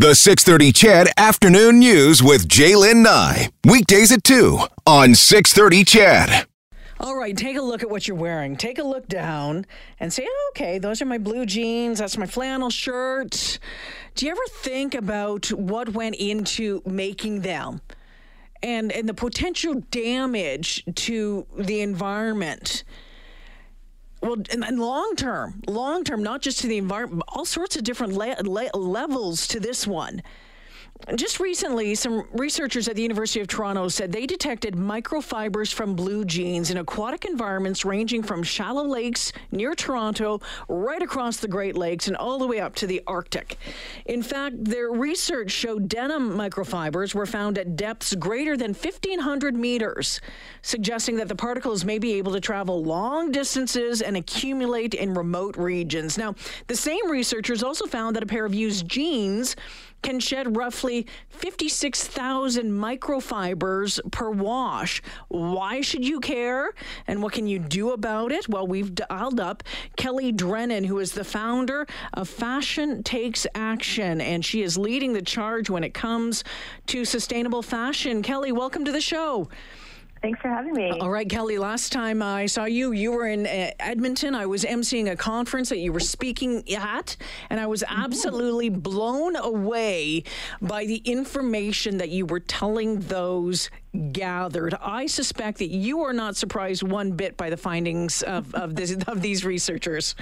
The 0.00 0.14
630 0.14 0.72
CHED 0.72 1.08
Afternoon 1.18 1.78
News 1.78 2.22
with 2.22 2.48
J'lyn 2.48 3.02
Nye. 3.02 3.50
Weekdays 3.66 4.10
at 4.10 4.24
2 4.24 4.58
on 4.86 5.14
630 5.14 5.84
CHED. 5.84 6.46
All 7.00 7.14
right, 7.18 7.36
take 7.36 7.58
a 7.58 7.60
look 7.60 7.82
at 7.82 7.90
what 7.90 8.08
you're 8.08 8.16
wearing. 8.16 8.56
Take 8.56 8.78
a 8.78 8.82
look 8.82 9.08
down 9.08 9.66
and 9.98 10.10
say, 10.10 10.26
oh, 10.26 10.52
okay, 10.54 10.78
those 10.78 11.02
are 11.02 11.04
my 11.04 11.18
blue 11.18 11.44
jeans. 11.44 11.98
That's 11.98 12.16
my 12.16 12.24
flannel 12.24 12.70
shirt. 12.70 13.58
Do 14.14 14.24
you 14.24 14.32
ever 14.32 14.40
think 14.48 14.94
about 14.94 15.48
what 15.48 15.90
went 15.90 16.14
into 16.14 16.80
making 16.86 17.42
them 17.42 17.82
and, 18.62 18.90
and 18.92 19.06
the 19.06 19.12
potential 19.12 19.82
damage 19.90 20.82
to 20.94 21.46
the 21.58 21.82
environment? 21.82 22.84
Well, 24.22 24.36
and, 24.50 24.64
and 24.64 24.78
long 24.78 25.14
term, 25.16 25.62
long 25.66 26.04
term, 26.04 26.22
not 26.22 26.42
just 26.42 26.60
to 26.60 26.66
the 26.66 26.76
environment, 26.76 27.22
all 27.28 27.44
sorts 27.46 27.76
of 27.76 27.84
different 27.84 28.12
le- 28.12 28.36
le- 28.42 28.70
levels 28.78 29.46
to 29.48 29.60
this 29.60 29.86
one. 29.86 30.22
Just 31.16 31.40
recently, 31.40 31.94
some 31.94 32.26
researchers 32.32 32.86
at 32.86 32.94
the 32.94 33.02
University 33.02 33.40
of 33.40 33.48
Toronto 33.48 33.88
said 33.88 34.12
they 34.12 34.26
detected 34.26 34.74
microfibers 34.74 35.72
from 35.72 35.96
blue 35.96 36.24
jeans 36.24 36.70
in 36.70 36.76
aquatic 36.76 37.24
environments 37.24 37.84
ranging 37.84 38.22
from 38.22 38.42
shallow 38.42 38.84
lakes 38.84 39.32
near 39.50 39.74
Toronto, 39.74 40.40
right 40.68 41.02
across 41.02 41.38
the 41.38 41.48
Great 41.48 41.76
Lakes, 41.76 42.06
and 42.06 42.16
all 42.16 42.38
the 42.38 42.46
way 42.46 42.60
up 42.60 42.74
to 42.76 42.86
the 42.86 43.02
Arctic. 43.06 43.58
In 44.04 44.22
fact, 44.22 44.62
their 44.64 44.90
research 44.90 45.50
showed 45.50 45.88
denim 45.88 46.30
microfibers 46.32 47.14
were 47.14 47.26
found 47.26 47.58
at 47.58 47.76
depths 47.76 48.14
greater 48.14 48.56
than 48.56 48.74
1,500 48.74 49.56
meters, 49.56 50.20
suggesting 50.62 51.16
that 51.16 51.28
the 51.28 51.34
particles 51.34 51.84
may 51.84 51.98
be 51.98 52.12
able 52.14 52.32
to 52.32 52.40
travel 52.40 52.84
long 52.84 53.32
distances 53.32 54.02
and 54.02 54.16
accumulate 54.16 54.94
in 54.94 55.14
remote 55.14 55.56
regions. 55.56 56.18
Now, 56.18 56.34
the 56.66 56.76
same 56.76 57.10
researchers 57.10 57.62
also 57.62 57.86
found 57.86 58.14
that 58.16 58.22
a 58.22 58.26
pair 58.26 58.44
of 58.44 58.54
used 58.54 58.86
jeans 58.86 59.56
can 60.02 60.20
shed 60.20 60.56
roughly 60.56 61.06
56,000 61.28 62.70
microfibers 62.70 64.00
per 64.10 64.30
wash. 64.30 65.02
Why 65.28 65.80
should 65.80 66.04
you 66.04 66.20
care? 66.20 66.72
And 67.06 67.22
what 67.22 67.32
can 67.32 67.46
you 67.46 67.58
do 67.58 67.92
about 67.92 68.32
it? 68.32 68.48
Well, 68.48 68.66
we've 68.66 68.94
dialed 68.94 69.40
up 69.40 69.62
Kelly 69.96 70.32
Drennan, 70.32 70.84
who 70.84 70.98
is 70.98 71.12
the 71.12 71.24
founder 71.24 71.86
of 72.14 72.28
Fashion 72.28 73.02
Takes 73.02 73.46
Action, 73.54 74.20
and 74.20 74.44
she 74.44 74.62
is 74.62 74.76
leading 74.78 75.12
the 75.12 75.22
charge 75.22 75.70
when 75.70 75.84
it 75.84 75.94
comes 75.94 76.44
to 76.86 77.04
sustainable 77.04 77.62
fashion. 77.62 78.22
Kelly, 78.22 78.52
welcome 78.52 78.84
to 78.84 78.92
the 78.92 79.00
show. 79.00 79.48
Thanks 80.22 80.38
for 80.40 80.48
having 80.48 80.74
me. 80.74 80.90
All 81.00 81.10
right, 81.10 81.28
Kelly. 81.28 81.56
Last 81.56 81.92
time 81.92 82.20
I 82.20 82.44
saw 82.44 82.64
you, 82.64 82.92
you 82.92 83.10
were 83.10 83.26
in 83.26 83.46
uh, 83.46 83.70
Edmonton. 83.80 84.34
I 84.34 84.44
was 84.44 84.64
emceeing 84.64 85.10
a 85.10 85.16
conference 85.16 85.70
that 85.70 85.78
you 85.78 85.94
were 85.94 86.00
speaking 86.00 86.62
at, 86.74 87.16
and 87.48 87.58
I 87.58 87.66
was 87.66 87.82
mm-hmm. 87.82 88.02
absolutely 88.02 88.68
blown 88.68 89.34
away 89.36 90.24
by 90.60 90.84
the 90.84 90.96
information 90.96 91.96
that 91.98 92.10
you 92.10 92.26
were 92.26 92.40
telling 92.40 93.00
those 93.00 93.70
gathered. 94.12 94.74
I 94.82 95.06
suspect 95.06 95.58
that 95.58 95.70
you 95.70 96.00
are 96.02 96.12
not 96.12 96.36
surprised 96.36 96.82
one 96.82 97.12
bit 97.12 97.38
by 97.38 97.48
the 97.48 97.56
findings 97.56 98.22
of, 98.22 98.54
of, 98.54 98.76
this, 98.76 98.94
of 99.06 99.22
these 99.22 99.46
researchers. 99.46 100.14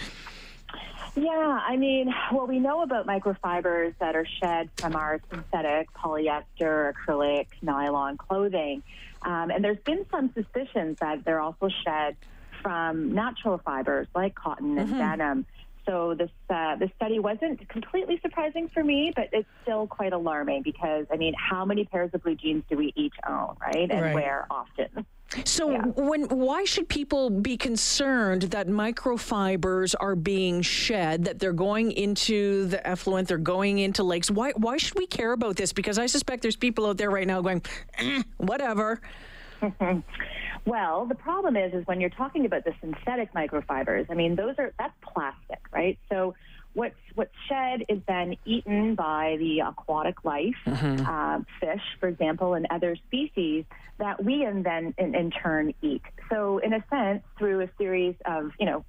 Yeah, 1.16 1.60
I 1.66 1.77
mean, 1.77 2.14
what 2.30 2.48
we 2.48 2.60
know 2.60 2.83
about 2.83 3.08
microfibers 3.08 3.94
that 3.98 4.14
are 4.14 4.27
shed 4.40 4.70
from 4.77 4.94
our 4.94 5.20
synthetic 5.28 5.92
polyester, 5.92 6.92
acrylic, 6.94 7.46
nylon 7.62 8.16
clothing 8.16 8.84
um, 9.22 9.50
and 9.50 9.64
there's 9.64 9.78
been 9.84 10.06
some 10.11 10.30
suspicions 10.34 10.98
that 11.00 11.24
they're 11.24 11.41
also 11.41 11.69
shed 11.84 12.16
from 12.62 13.14
natural 13.14 13.58
fibers 13.58 14.08
like 14.14 14.34
cotton 14.34 14.78
and 14.78 14.88
mm-hmm. 14.88 14.98
denim. 14.98 15.47
So 15.86 16.14
this 16.14 16.30
uh, 16.50 16.77
this 16.77 16.91
study 16.97 17.19
wasn't 17.19 17.66
completely 17.69 18.19
surprising 18.20 18.69
for 18.69 18.84
me, 18.84 19.12
but 19.16 19.30
it's 19.33 19.48
still 19.62 19.86
quite 19.86 20.12
alarming 20.12 20.62
because 20.62 21.06
I 21.11 21.16
mean, 21.16 21.34
how 21.34 21.64
many 21.64 21.84
pairs 21.86 22.11
of 22.12 22.22
blue 22.22 22.34
jeans 22.34 22.64
do 22.69 22.77
we 22.77 22.92
each 22.94 23.14
own, 23.27 23.56
right? 23.61 23.91
And 23.91 24.02
right. 24.02 24.14
wear 24.14 24.46
often. 24.50 25.06
So 25.44 25.70
yeah. 25.70 25.82
when 25.84 26.22
why 26.28 26.64
should 26.64 26.88
people 26.88 27.28
be 27.28 27.56
concerned 27.56 28.42
that 28.42 28.66
microfibers 28.66 29.94
are 30.00 30.16
being 30.16 30.62
shed, 30.62 31.24
that 31.24 31.39
they're 31.39 31.52
going 31.52 31.92
into 31.92 32.66
the 32.66 32.86
effluent, 32.86 33.28
they're 33.28 33.36
going 33.36 33.78
into 33.78 34.02
lakes? 34.02 34.30
Why 34.30 34.52
why 34.56 34.78
should 34.78 34.98
we 34.98 35.06
care 35.06 35.33
about 35.33 35.56
this? 35.56 35.72
Because 35.72 35.98
I 35.98 36.06
suspect 36.06 36.42
there's 36.42 36.56
people 36.56 36.86
out 36.86 36.96
there 36.96 37.11
right 37.11 37.27
now 37.27 37.42
going, 37.42 37.62
eh, 37.98 38.22
whatever. 38.38 39.02
well, 40.64 41.05
the 41.05 41.14
problem 41.14 41.56
is 41.56 41.74
is 41.74 41.86
when 41.86 42.00
you're 42.00 42.11
talking 42.11 42.46
about 42.46 42.64
the 42.64 42.72
synthetic 42.80 43.33
microfibers, 43.34 44.06
I 44.11 44.14
mean 44.14 44.34
those 44.34 44.55
are 44.56 44.72
that's 44.78 44.94
plastic, 45.02 45.61
right? 45.72 45.98
So 46.11 46.34
what's 46.74 46.95
what's 47.14 47.34
shed 47.48 47.84
is 47.89 47.98
then 48.06 48.36
eaten 48.45 48.95
by 48.95 49.36
the 49.39 49.61
aquatic 49.61 50.24
life, 50.24 50.55
mm-hmm. 50.67 51.06
uh, 51.06 51.40
fish, 51.61 51.83
for 52.01 52.08
example, 52.08 52.55
and 52.55 52.67
other 52.70 52.96
species 52.96 53.64
that 53.98 54.24
we 54.24 54.45
and 54.45 54.64
then 54.64 54.95
in, 54.96 55.14
in, 55.14 55.30
turn 55.30 55.74
eat. 55.83 56.02
So 56.30 56.58
in 56.58 56.73
a 56.73 56.84
sense, 56.89 57.23
through 57.36 57.62
a 57.62 57.68
series 57.79 58.14
of 58.24 58.52
you 58.58 58.67
know 58.67 58.84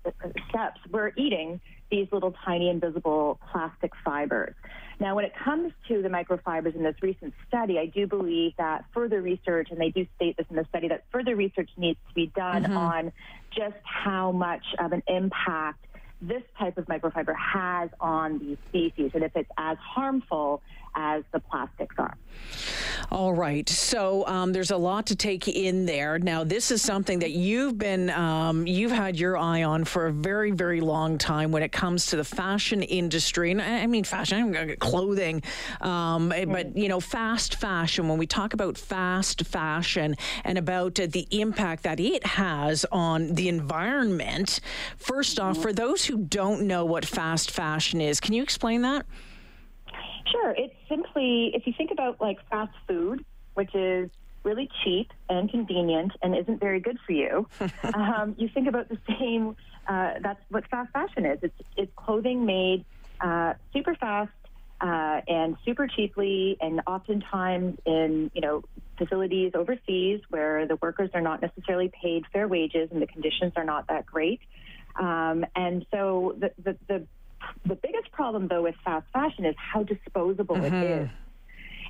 steps, 0.50 0.80
we're 0.92 1.12
eating 1.16 1.60
these 1.90 2.08
little 2.12 2.36
tiny 2.46 2.70
invisible 2.70 3.40
plastic 3.52 3.92
fibers. 4.06 4.54
Now, 5.00 5.16
when 5.16 5.24
it 5.26 5.34
comes 5.34 5.72
to 5.88 6.02
the 6.02 6.10
microfibers 6.10 6.76
in 6.76 6.84
this 6.84 6.96
recent 7.02 7.34
study, 7.48 7.80
I 7.80 7.86
do 7.86 8.06
believe 8.06 8.54
that 8.58 8.86
further 8.94 9.22
research, 9.22 9.70
and 9.72 9.80
they 9.80 9.90
do 9.90 10.06
state 10.18 10.36
this 10.38 10.46
in 10.50 10.58
the 10.58 10.66
study, 10.66 10.90
that 10.90 11.06
further 11.12 11.36
research 11.36 11.70
needs 11.78 11.98
to 12.10 12.14
be 12.14 12.28
done 12.36 12.64
mm-hmm. 12.64 12.78
on 12.78 13.12
just 13.50 13.78
how 13.84 14.32
much 14.32 14.66
of 14.78 14.92
an 14.92 15.02
impact 15.08 15.86
this 16.22 16.44
type 16.58 16.78
of 16.78 16.86
microfiber 16.86 17.34
has 17.36 17.90
on 18.00 18.40
these 18.40 18.58
species. 18.68 19.12
And 19.14 19.24
if 19.24 19.32
it's 19.36 19.50
as 19.58 19.78
harmful 19.80 20.62
as 20.96 21.24
the 21.32 21.40
plastics 21.40 21.96
are. 21.98 22.16
All 23.12 23.34
right. 23.34 23.68
So 23.68 24.26
um, 24.28 24.54
there's 24.54 24.70
a 24.70 24.78
lot 24.78 25.08
to 25.08 25.16
take 25.16 25.48
in 25.48 25.88
there. 25.88 26.20
Now, 26.20 26.44
this 26.44 26.70
is 26.70 26.82
something 26.82 27.20
that 27.20 27.32
you've 27.32 27.78
been, 27.78 28.12
um, 28.12 28.68
you've 28.68 28.92
had 28.92 29.18
your 29.18 29.36
eye 29.36 29.64
on 29.64 29.84
for 29.84 30.08
a 30.08 30.12
very, 30.12 30.52
very 30.52 30.80
long 30.80 31.18
time 31.18 31.52
when 31.52 31.64
it 31.64 31.72
comes 31.72 32.08
to 32.08 32.18
the 32.18 32.24
fashion 32.24 32.84
industry. 32.84 33.52
And 33.52 33.62
I 33.62 33.88
mean, 33.88 34.04
fashion, 34.04 34.76
clothing, 34.80 35.42
um, 35.82 36.30
mm-hmm. 36.30 36.52
but, 36.52 36.78
you 36.78 36.88
know, 36.88 37.00
fast 37.00 37.56
fashion. 37.56 38.08
When 38.08 38.20
we 38.20 38.28
talk 38.28 38.54
about 38.54 38.78
fast 38.78 39.46
fashion 39.46 40.16
and 40.44 40.60
about 40.60 41.00
uh, 41.00 41.08
the 41.10 41.28
impact 41.32 41.84
that 41.84 42.00
it 42.00 42.24
has 42.26 42.86
on 42.92 43.34
the 43.34 43.48
environment, 43.48 44.60
1st 45.00 45.36
mm-hmm. 45.36 45.48
off, 45.48 45.58
for 45.58 45.74
those 45.74 46.06
who 46.06 46.18
don't 46.18 46.62
know 46.62 46.86
what 46.86 47.06
fast 47.06 47.50
fashion 47.50 48.02
is, 48.02 48.20
can 48.20 48.36
you 48.36 48.44
explain 48.44 48.84
that? 48.84 49.06
Sure. 50.32 50.52
It's 50.58 50.74
simply, 50.88 51.52
if 51.54 51.66
you 51.66 51.74
think 51.78 51.92
about 51.92 52.20
like 52.22 52.38
fast 52.50 52.74
food, 52.88 53.24
which 53.54 53.74
is 53.74 54.10
really 54.44 54.70
cheap 54.84 55.12
and 55.30 55.50
convenient 55.50 56.14
and 56.22 56.36
isn't 56.38 56.60
very 56.60 56.80
good 56.80 56.98
for 57.06 57.14
you, 57.14 57.48
um, 57.94 58.36
you 58.38 58.50
think 58.54 58.68
about 58.68 58.90
the 58.90 58.98
same, 59.08 59.56
uh, 59.88 60.14
that's 60.22 60.40
what 60.50 60.68
fast 60.70 60.92
fashion 60.92 61.26
is. 61.26 61.40
It's, 61.42 61.56
it's 61.78 61.92
clothing 61.96 62.46
made 62.46 62.86
uh, 63.22 63.54
super 63.74 63.96
fast 63.96 64.32
uh, 64.82 65.22
and 65.28 65.58
super 65.66 65.88
cheaply, 65.88 66.58
and 66.62 66.82
oftentimes 66.88 67.78
in 67.86 68.32
you 68.34 68.42
know 68.42 68.64
facilities 68.98 69.52
overseas 69.54 70.22
where 70.30 70.68
the 70.68 70.78
workers 70.82 71.10
are 71.14 71.22
not 71.22 71.42
necessarily 71.42 71.92
paid 72.02 72.24
fair 72.32 72.48
wages 72.48 72.90
and 72.92 73.02
the 73.02 73.08
conditions 73.08 73.54
are 73.56 73.66
not 73.66 73.88
that 73.88 74.06
great. 74.06 74.40
Um, 74.98 75.46
and 75.56 75.86
so 75.92 76.36
the, 76.40 76.52
the, 76.64 76.78
the 76.88 77.08
the 77.66 77.76
biggest 77.76 78.12
problem, 78.12 78.48
though, 78.48 78.64
with 78.64 78.76
fast 78.84 79.06
fashion 79.14 79.46
is 79.46 79.56
how 79.58 79.84
disposable 79.84 80.56
mm-hmm. 80.56 80.76
it 80.76 81.02
is. 81.04 81.10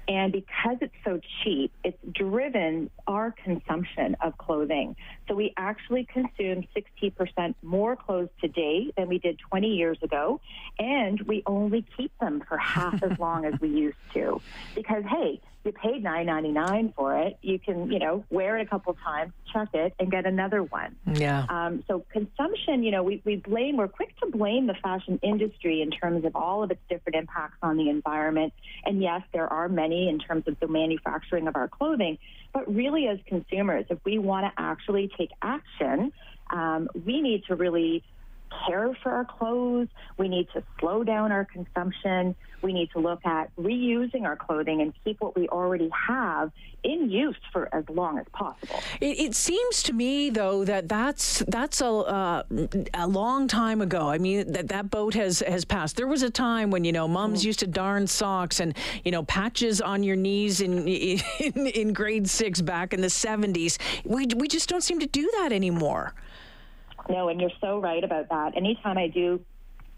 And 0.09 0.31
because 0.31 0.77
it's 0.81 0.95
so 1.05 1.19
cheap, 1.43 1.71
it's 1.83 1.97
driven 2.13 2.89
our 3.05 3.31
consumption 3.43 4.17
of 4.21 4.35
clothing. 4.39 4.95
So 5.27 5.35
we 5.35 5.53
actually 5.55 6.07
consume 6.11 6.65
60% 6.75 7.53
more 7.61 7.95
clothes 7.95 8.29
today 8.41 8.91
than 8.97 9.07
we 9.07 9.19
did 9.19 9.37
20 9.37 9.67
years 9.67 9.99
ago. 10.01 10.41
And 10.79 11.21
we 11.21 11.43
only 11.45 11.85
keep 11.95 12.11
them 12.17 12.41
for 12.49 12.57
half 12.57 13.03
as 13.03 13.19
long 13.19 13.45
as 13.45 13.53
we 13.61 13.69
used 13.69 13.97
to. 14.15 14.41
Because, 14.73 15.03
hey, 15.07 15.41
you 15.65 15.71
paid 15.73 16.01
nine 16.01 16.27
ninety 16.27 16.49
nine 16.51 16.93
for 16.95 17.17
it. 17.17 17.37
You 17.41 17.59
can, 17.59 17.91
you 17.91 17.99
know, 17.99 18.23
wear 18.29 18.57
it 18.57 18.61
a 18.61 18.69
couple 18.69 18.95
times, 19.03 19.33
chuck 19.51 19.69
it, 19.73 19.93
and 19.99 20.09
get 20.09 20.25
another 20.25 20.63
one. 20.63 20.95
Yeah. 21.13 21.45
Um, 21.49 21.83
so 21.87 22.05
consumption, 22.11 22.83
you 22.83 22.91
know, 22.91 23.03
we, 23.03 23.21
we 23.25 23.35
blame, 23.35 23.75
we're 23.77 23.89
quick 23.89 24.17
to 24.19 24.27
blame 24.27 24.67
the 24.67 24.75
fashion 24.75 25.19
industry 25.21 25.81
in 25.81 25.91
terms 25.91 26.23
of 26.23 26.35
all 26.35 26.63
of 26.63 26.71
its 26.71 26.81
different 26.89 27.17
impacts 27.17 27.57
on 27.61 27.75
the 27.75 27.89
environment. 27.89 28.53
And 28.85 29.01
yes, 29.01 29.21
there 29.33 29.51
are 29.51 29.67
many 29.67 30.07
in 30.07 30.19
terms 30.19 30.45
of 30.47 30.59
the 30.59 30.67
manufacturing 30.67 31.47
of 31.47 31.55
our 31.55 31.67
clothing. 31.67 32.17
But 32.53 32.73
really, 32.73 33.07
as 33.07 33.19
consumers, 33.25 33.85
if 33.89 33.99
we 34.05 34.17
want 34.17 34.45
to 34.45 34.61
actually 34.61 35.11
take 35.17 35.29
action, 35.41 36.13
um, 36.49 36.89
we 37.05 37.21
need 37.21 37.43
to 37.45 37.55
really 37.55 38.03
care 38.67 38.95
for 39.01 39.11
our 39.11 39.25
clothes. 39.25 39.87
We 40.17 40.27
need 40.27 40.47
to 40.53 40.63
slow 40.79 41.03
down 41.03 41.31
our 41.31 41.45
consumption. 41.45 42.35
We 42.61 42.73
need 42.73 42.91
to 42.91 42.99
look 42.99 43.25
at 43.25 43.55
reusing 43.55 44.23
our 44.23 44.35
clothing 44.35 44.81
and 44.81 44.93
keep 45.03 45.21
what 45.21 45.35
we 45.35 45.47
already 45.47 45.89
have 46.07 46.51
in 46.83 47.09
use 47.09 47.37
for 47.51 47.73
as 47.73 47.83
long 47.89 48.17
as 48.19 48.25
possible. 48.31 48.81
It, 49.01 49.19
it 49.19 49.35
seems 49.35 49.83
to 49.83 49.93
me, 49.93 50.29
though, 50.29 50.65
that 50.65 50.87
that's 50.87 51.39
that's 51.47 51.81
a 51.81 51.87
uh, 51.87 52.43
a 52.93 53.07
long 53.07 53.47
time 53.47 53.81
ago. 53.81 54.09
I 54.09 54.17
mean, 54.17 54.51
that 54.51 54.69
that 54.69 54.89
boat 54.89 55.13
has 55.13 55.39
has 55.39 55.65
passed. 55.65 55.97
There 55.97 56.07
was 56.07 56.23
a 56.23 56.29
time 56.29 56.71
when 56.71 56.83
you 56.83 56.91
know 56.91 57.07
moms 57.07 57.41
mm. 57.41 57.45
used 57.45 57.59
to 57.59 57.67
darn 57.67 58.07
socks 58.07 58.59
and 58.59 58.75
you 59.03 59.11
know 59.11 59.23
patches 59.23 59.81
on 59.81 60.03
your 60.03 60.15
knees 60.15 60.61
in 60.61 60.87
in, 60.87 61.67
in 61.67 61.93
grade 61.93 62.29
six 62.29 62.61
back 62.61 62.93
in 62.93 63.01
the 63.01 63.09
seventies. 63.09 63.77
We 64.05 64.27
we 64.35 64.47
just 64.47 64.69
don't 64.69 64.83
seem 64.83 64.99
to 64.99 65.07
do 65.07 65.29
that 65.39 65.51
anymore. 65.51 66.13
No, 67.09 67.29
and 67.29 67.41
you're 67.41 67.51
so 67.59 67.79
right 67.79 68.03
about 68.03 68.29
that. 68.29 68.55
Anytime 68.55 68.97
I 68.97 69.07
do 69.07 69.43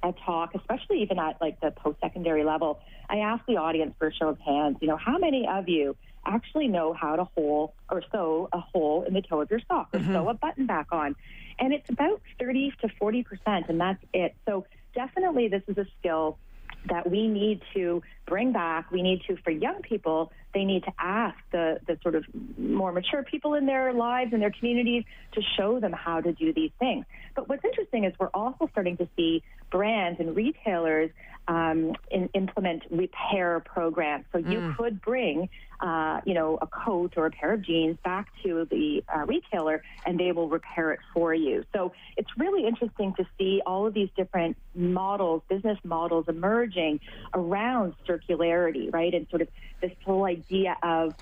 a 0.04 0.14
talk, 0.26 0.56
especially 0.56 1.02
even 1.02 1.20
at 1.20 1.40
like 1.42 1.60
the 1.60 1.72
post-secondary 1.72 2.44
level, 2.44 2.80
I 3.10 3.18
ask 3.18 3.46
the 3.46 3.58
audience 3.58 3.94
for 4.00 4.08
a 4.08 4.14
show 4.14 4.30
of 4.30 4.40
hands, 4.40 4.78
you 4.82 4.88
know, 4.88 4.98
how 4.98 5.18
many 5.18 5.48
of 5.48 5.68
you 5.68 5.96
actually 6.26 6.68
know 6.68 6.94
how 6.94 7.16
to 7.16 7.26
hole 7.26 7.74
or 7.90 8.02
sew 8.12 8.48
a 8.54 8.60
hole 8.60 9.04
in 9.04 9.14
the 9.14 9.22
toe 9.22 9.42
of 9.42 9.52
your 9.52 9.60
sock 9.68 9.90
or 9.94 10.00
mm-hmm. 10.00 10.14
sew 10.14 10.30
a 10.30 10.34
button 10.34 10.66
back 10.66 10.88
on? 10.92 11.16
And 11.60 11.74
it's 11.74 11.90
about 11.90 12.22
30 12.40 12.74
to 12.82 12.90
40 12.98 13.24
percent, 13.24 13.66
and 13.70 13.80
that's 13.80 14.04
it. 14.14 14.36
So 14.48 14.66
definitely 14.96 15.48
this 15.50 15.64
is 15.68 15.78
a 15.78 15.86
skill 16.00 16.38
that 16.86 17.10
we 17.10 17.28
need 17.28 17.62
to 17.76 18.02
bring 18.26 18.52
back. 18.52 18.90
We 18.92 19.04
need 19.04 19.22
to, 19.28 19.38
for 19.44 19.52
young 19.52 19.82
people, 19.82 20.32
they 20.54 20.66
need 20.66 20.84
to 20.84 20.94
ask 21.00 21.38
the, 21.52 21.80
the 21.88 21.98
sort 22.02 22.16
of 22.16 22.26
more 22.58 22.92
mature 22.92 23.24
people 23.24 23.54
in 23.54 23.66
their 23.66 23.94
lives 23.94 24.34
and 24.34 24.42
their 24.42 24.52
communities 24.52 25.04
to 25.34 25.42
show 25.58 25.80
them 25.80 25.94
how 25.94 26.22
to 26.22 26.34
do 26.34 26.54
these 26.54 26.72
things. 26.80 27.06
But 27.36 27.48
what's 27.50 27.64
interesting 27.64 28.04
is 28.04 28.14
we're 28.20 28.30
also 28.34 28.68
starting 28.72 28.98
to 28.98 29.08
see 29.16 29.44
brands 29.72 30.20
and 30.20 30.36
retailers 30.36 31.10
um, 31.48 31.96
in, 32.12 32.30
implement 32.34 32.84
repair 32.92 33.60
programs. 33.62 34.26
So 34.32 34.38
you 34.38 34.60
mm. 34.60 34.78
could 34.78 35.02
bring, 35.02 35.50
uh, 35.80 36.22
you 36.24 36.36
know, 36.36 36.60
a 36.62 36.68
coat 36.68 37.14
or 37.18 37.26
a 37.26 37.32
pair 37.32 37.54
of 37.54 37.62
jeans 37.64 37.98
back 38.04 38.28
to 38.44 38.68
the 38.70 39.04
uh, 39.14 39.26
retailer, 39.26 39.82
and 40.06 40.20
they 40.20 40.32
will 40.32 40.50
repair 40.50 40.92
it 40.94 41.00
for 41.14 41.34
you. 41.34 41.64
So 41.74 41.94
it's 42.16 42.30
really 42.38 42.68
interesting 42.68 43.14
to 43.16 43.26
see 43.38 43.62
all 43.66 43.88
of 43.88 43.94
these 43.94 44.10
different 44.16 44.56
models, 44.76 45.42
business 45.50 45.80
models 45.84 46.26
emerging 46.28 47.00
around 47.34 47.96
circularity, 48.08 48.94
right, 48.94 49.14
and 49.14 49.28
sort 49.30 49.42
of 49.42 49.48
this 49.82 49.92
whole 50.06 50.26
idea 50.26 50.78
of 50.84 51.16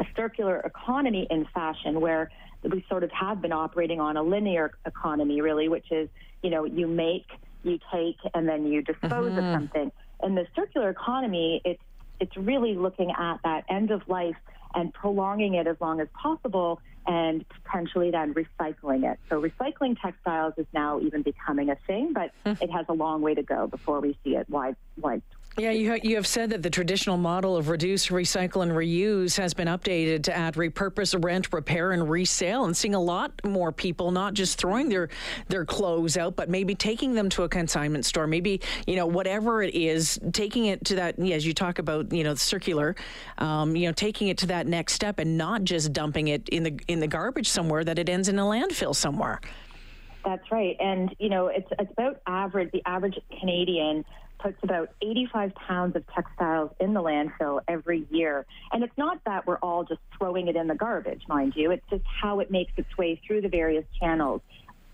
a 0.00 0.06
circular 0.16 0.56
economy 0.60 1.26
in 1.30 1.46
fashion, 1.54 2.00
where 2.00 2.30
we 2.64 2.84
sort 2.88 3.04
of 3.04 3.12
have 3.12 3.40
been 3.40 3.52
operating 3.52 4.00
on 4.00 4.16
a 4.16 4.22
linear 4.22 4.72
economy, 4.84 5.40
really, 5.40 5.68
which 5.68 5.90
is, 5.92 6.08
you 6.42 6.50
know, 6.50 6.64
you 6.64 6.88
make 6.88 7.26
you 7.62 7.78
take 7.92 8.18
and 8.34 8.48
then 8.48 8.66
you 8.66 8.82
dispose 8.82 9.32
mm-hmm. 9.32 9.38
of 9.38 9.54
something. 9.54 9.92
In 10.22 10.34
the 10.34 10.46
circular 10.54 10.90
economy, 10.90 11.60
it's 11.64 11.82
it's 12.20 12.36
really 12.36 12.74
looking 12.74 13.10
at 13.10 13.38
that 13.42 13.64
end 13.68 13.90
of 13.90 14.08
life 14.08 14.36
and 14.74 14.94
prolonging 14.94 15.54
it 15.54 15.66
as 15.66 15.76
long 15.80 16.00
as 16.00 16.08
possible 16.14 16.80
and 17.06 17.44
potentially 17.64 18.12
then 18.12 18.32
recycling 18.32 19.10
it. 19.10 19.18
So 19.28 19.42
recycling 19.42 20.00
textiles 20.00 20.54
is 20.56 20.66
now 20.72 21.00
even 21.00 21.22
becoming 21.22 21.68
a 21.70 21.76
thing, 21.86 22.12
but 22.12 22.30
it 22.62 22.70
has 22.70 22.86
a 22.88 22.92
long 22.92 23.22
way 23.22 23.34
to 23.34 23.42
go 23.42 23.66
before 23.66 24.00
we 24.00 24.16
see 24.22 24.36
it 24.36 24.48
wide, 24.48 24.76
wide 24.96 25.22
yeah, 25.58 25.70
you, 25.70 25.98
you 26.02 26.16
have 26.16 26.26
said 26.26 26.50
that 26.50 26.62
the 26.62 26.70
traditional 26.70 27.18
model 27.18 27.56
of 27.56 27.68
reduce, 27.68 28.08
recycle, 28.08 28.62
and 28.62 28.72
reuse 28.72 29.36
has 29.36 29.52
been 29.52 29.68
updated 29.68 30.22
to 30.24 30.36
add 30.36 30.54
repurpose, 30.54 31.22
rent, 31.22 31.52
repair, 31.52 31.92
and 31.92 32.08
resale, 32.08 32.64
and 32.64 32.74
seeing 32.74 32.94
a 32.94 33.00
lot 33.00 33.32
more 33.44 33.70
people 33.70 34.10
not 34.12 34.32
just 34.32 34.58
throwing 34.58 34.88
their 34.88 35.10
their 35.48 35.66
clothes 35.66 36.16
out, 36.16 36.36
but 36.36 36.48
maybe 36.48 36.74
taking 36.74 37.12
them 37.12 37.28
to 37.28 37.42
a 37.42 37.48
consignment 37.48 38.06
store, 38.06 38.26
maybe 38.26 38.62
you 38.86 38.96
know 38.96 39.04
whatever 39.06 39.62
it 39.62 39.74
is, 39.74 40.18
taking 40.32 40.66
it 40.66 40.84
to 40.86 40.94
that. 40.94 41.18
As 41.18 41.46
you 41.46 41.52
talk 41.52 41.78
about, 41.78 42.12
you 42.12 42.24
know, 42.24 42.34
circular, 42.34 42.96
um, 43.38 43.76
you 43.76 43.86
know, 43.86 43.92
taking 43.92 44.28
it 44.28 44.38
to 44.38 44.46
that 44.46 44.66
next 44.66 44.94
step, 44.94 45.18
and 45.18 45.36
not 45.36 45.64
just 45.64 45.92
dumping 45.92 46.28
it 46.28 46.48
in 46.48 46.62
the 46.62 46.78
in 46.88 47.00
the 47.00 47.06
garbage 47.06 47.48
somewhere 47.48 47.84
that 47.84 47.98
it 47.98 48.08
ends 48.08 48.28
in 48.28 48.38
a 48.38 48.42
landfill 48.42 48.94
somewhere. 48.94 49.38
That's 50.24 50.50
right, 50.50 50.76
and 50.80 51.14
you 51.18 51.28
know, 51.28 51.48
it's 51.48 51.68
it's 51.78 51.92
about 51.92 52.22
average. 52.26 52.70
The 52.72 52.82
average 52.86 53.18
Canadian 53.38 54.04
puts 54.42 54.58
about 54.62 54.90
85 55.00 55.54
pounds 55.54 55.96
of 55.96 56.04
textiles 56.08 56.70
in 56.80 56.94
the 56.94 57.02
landfill 57.02 57.60
every 57.68 58.06
year. 58.10 58.44
And 58.72 58.82
it's 58.82 58.96
not 58.98 59.20
that 59.24 59.46
we're 59.46 59.58
all 59.58 59.84
just 59.84 60.00
throwing 60.18 60.48
it 60.48 60.56
in 60.56 60.66
the 60.66 60.74
garbage, 60.74 61.22
mind 61.28 61.54
you. 61.56 61.70
It's 61.70 61.84
just 61.88 62.04
how 62.20 62.40
it 62.40 62.50
makes 62.50 62.72
its 62.76 62.96
way 62.98 63.20
through 63.26 63.42
the 63.42 63.48
various 63.48 63.84
channels 64.00 64.40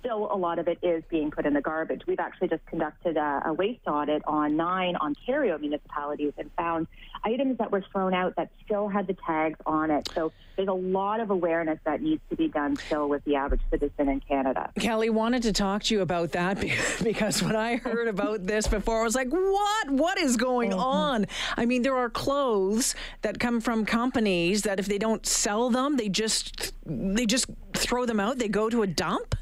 still 0.00 0.28
a 0.32 0.36
lot 0.36 0.58
of 0.58 0.68
it 0.68 0.78
is 0.82 1.02
being 1.10 1.30
put 1.30 1.46
in 1.46 1.54
the 1.54 1.60
garbage. 1.60 2.02
We've 2.06 2.20
actually 2.20 2.48
just 2.48 2.64
conducted 2.66 3.16
a, 3.16 3.42
a, 3.46 3.52
waste 3.52 3.86
audit 3.86 4.22
on 4.26 4.56
nine 4.56 4.96
Ontario 4.96 5.58
municipalities 5.58 6.32
and 6.38 6.50
found 6.56 6.86
items 7.24 7.58
that 7.58 7.70
were 7.72 7.82
thrown 7.92 8.14
out 8.14 8.36
that 8.36 8.50
still 8.64 8.88
had 8.88 9.06
the 9.06 9.16
tags 9.26 9.58
on 9.66 9.90
it. 9.90 10.08
So 10.14 10.32
there's 10.56 10.68
a 10.68 10.72
lot 10.72 11.20
of 11.20 11.30
awareness 11.30 11.78
that 11.84 12.00
needs 12.00 12.22
to 12.30 12.36
be 12.36 12.48
done 12.48 12.76
still 12.76 13.08
with 13.08 13.24
the 13.24 13.36
average 13.36 13.60
citizen 13.70 14.08
in 14.08 14.20
Canada. 14.20 14.70
Kelly 14.78 15.10
wanted 15.10 15.42
to 15.44 15.52
talk 15.52 15.82
to 15.84 15.94
you 15.94 16.00
about 16.00 16.32
that 16.32 16.60
because 17.02 17.42
when 17.42 17.56
I 17.56 17.76
heard 17.76 18.08
about 18.08 18.46
this 18.46 18.66
before, 18.66 19.00
I 19.00 19.04
was 19.04 19.14
like, 19.14 19.30
what? 19.30 19.90
What 19.90 20.18
is 20.18 20.36
going 20.36 20.70
mm-hmm. 20.70 20.80
on? 20.80 21.26
I 21.56 21.66
mean, 21.66 21.82
there 21.82 21.96
are 21.96 22.10
clothes 22.10 22.94
that 23.22 23.38
come 23.38 23.60
from 23.60 23.84
companies 23.84 24.62
that 24.62 24.78
if 24.78 24.86
they 24.86 24.98
don't 24.98 25.26
sell 25.26 25.70
them, 25.70 25.96
they 25.96 26.08
just 26.08 26.72
they 26.86 27.26
just 27.26 27.46
throw 27.74 28.06
them 28.06 28.20
out. 28.20 28.38
They 28.38 28.48
go 28.48 28.70
to 28.70 28.82
a 28.82 28.86
dump. 28.86 29.34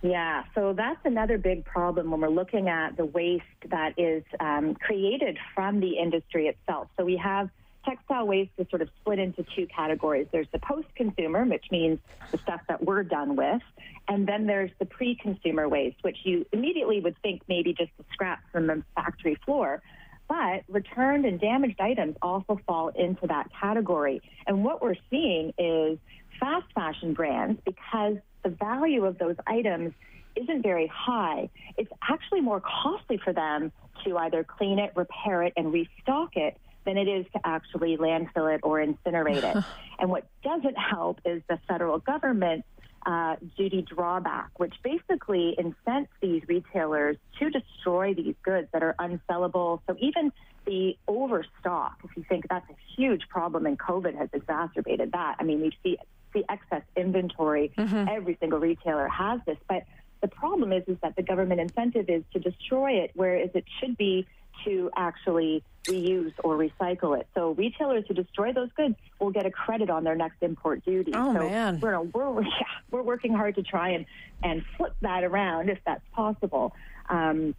Yeah, 0.00 0.44
so 0.54 0.74
that's 0.74 1.00
another 1.04 1.38
big 1.38 1.64
problem 1.64 2.12
when 2.12 2.20
we're 2.20 2.28
looking 2.28 2.68
at 2.68 2.96
the 2.96 3.04
waste 3.04 3.44
that 3.68 3.98
is 3.98 4.22
um, 4.38 4.74
created 4.76 5.38
from 5.54 5.80
the 5.80 5.98
industry 5.98 6.46
itself. 6.46 6.88
So 6.96 7.04
we 7.04 7.16
have 7.16 7.50
textile 7.84 8.26
waste 8.26 8.50
is 8.58 8.68
sort 8.70 8.82
of 8.82 8.90
split 9.00 9.18
into 9.18 9.44
two 9.56 9.66
categories. 9.66 10.28
There's 10.30 10.46
the 10.52 10.58
post-consumer, 10.60 11.46
which 11.46 11.64
means 11.70 11.98
the 12.30 12.38
stuff 12.38 12.60
that 12.68 12.84
we're 12.84 13.02
done 13.02 13.34
with, 13.34 13.62
and 14.06 14.26
then 14.26 14.46
there's 14.46 14.70
the 14.78 14.84
pre-consumer 14.84 15.68
waste, 15.68 15.96
which 16.02 16.18
you 16.22 16.46
immediately 16.52 17.00
would 17.00 17.16
think 17.22 17.42
maybe 17.48 17.72
just 17.72 17.90
the 17.98 18.04
scraps 18.12 18.44
from 18.52 18.66
the 18.66 18.82
factory 18.94 19.36
floor. 19.44 19.82
But 20.28 20.64
returned 20.68 21.24
and 21.24 21.40
damaged 21.40 21.80
items 21.80 22.16
also 22.20 22.60
fall 22.66 22.88
into 22.88 23.26
that 23.28 23.50
category. 23.58 24.20
And 24.46 24.62
what 24.62 24.82
we're 24.82 24.96
seeing 25.10 25.54
is 25.58 25.98
fast 26.38 26.66
fashion 26.74 27.14
brands, 27.14 27.60
because 27.64 28.18
the 28.42 28.50
value 28.50 29.04
of 29.04 29.18
those 29.18 29.36
items 29.46 29.92
isn't 30.36 30.62
very 30.62 30.86
high, 30.86 31.50
it's 31.76 31.90
actually 32.08 32.40
more 32.40 32.60
costly 32.60 33.18
for 33.18 33.32
them 33.32 33.72
to 34.04 34.16
either 34.18 34.44
clean 34.44 34.78
it, 34.78 34.92
repair 34.94 35.42
it, 35.42 35.52
and 35.56 35.72
restock 35.72 36.36
it 36.36 36.56
than 36.84 36.96
it 36.96 37.08
is 37.08 37.26
to 37.32 37.40
actually 37.44 37.96
landfill 37.96 38.54
it 38.54 38.60
or 38.62 38.78
incinerate 38.78 39.42
it. 39.42 39.64
and 39.98 40.10
what 40.10 40.26
doesn't 40.42 40.78
help 40.78 41.20
is 41.24 41.42
the 41.48 41.58
federal 41.68 41.98
government 41.98 42.64
uh, 43.06 43.36
duty 43.56 43.82
drawback, 43.82 44.50
which 44.58 44.74
basically 44.82 45.54
incents 45.58 46.10
these 46.20 46.42
retailers 46.46 47.16
to 47.38 47.50
destroy 47.50 48.14
these 48.14 48.34
goods 48.42 48.68
that 48.72 48.82
are 48.82 48.94
unsellable. 48.98 49.80
So 49.86 49.96
even 49.98 50.32
the 50.66 50.96
overstock, 51.06 51.98
if 52.04 52.10
you 52.16 52.24
think 52.28 52.46
that's 52.48 52.68
a 52.68 52.76
huge 52.96 53.28
problem, 53.28 53.66
and 53.66 53.78
COVID 53.78 54.16
has 54.16 54.28
exacerbated 54.32 55.12
that. 55.12 55.36
I 55.38 55.44
mean, 55.44 55.60
we 55.60 55.72
see 55.82 55.96
the 56.32 56.44
excess 56.48 56.82
inventory. 56.96 57.72
Mm-hmm. 57.76 58.08
Every 58.08 58.36
single 58.40 58.58
retailer 58.58 59.08
has 59.08 59.40
this, 59.46 59.58
but 59.68 59.84
the 60.20 60.28
problem 60.28 60.72
is 60.72 60.82
is 60.86 60.96
that 61.02 61.16
the 61.16 61.22
government 61.22 61.60
incentive 61.60 62.08
is 62.08 62.22
to 62.32 62.38
destroy 62.38 62.92
it, 63.02 63.12
whereas 63.14 63.50
it 63.54 63.64
should 63.80 63.96
be 63.96 64.26
to 64.64 64.90
actually 64.96 65.62
reuse 65.84 66.32
or 66.42 66.56
recycle 66.56 67.18
it. 67.18 67.28
So 67.34 67.52
retailers 67.52 68.04
who 68.08 68.14
destroy 68.14 68.52
those 68.52 68.70
goods 68.76 68.96
will 69.20 69.30
get 69.30 69.46
a 69.46 69.50
credit 69.50 69.90
on 69.90 70.04
their 70.04 70.16
next 70.16 70.42
import 70.42 70.84
duty. 70.84 71.12
Oh 71.14 71.32
so 71.32 71.48
man, 71.48 71.80
we're, 71.80 72.00
we're 72.00 72.42
yeah, 72.42 72.50
we're 72.90 73.02
working 73.02 73.32
hard 73.32 73.54
to 73.56 73.62
try 73.62 73.90
and 73.90 74.06
and 74.42 74.64
flip 74.76 74.94
that 75.02 75.24
around 75.24 75.68
if 75.70 75.78
that's 75.86 76.04
possible. 76.12 76.74
Um, 77.08 77.54